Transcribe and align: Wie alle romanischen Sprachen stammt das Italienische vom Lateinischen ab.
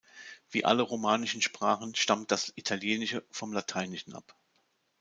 Wie 0.49 0.65
alle 0.65 0.81
romanischen 0.81 1.43
Sprachen 1.43 1.93
stammt 1.93 2.31
das 2.31 2.51
Italienische 2.55 3.23
vom 3.29 3.53
Lateinischen 3.53 4.15
ab. 4.15 4.35